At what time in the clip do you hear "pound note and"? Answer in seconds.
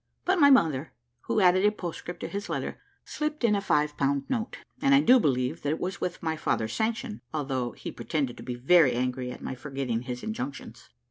3.97-4.95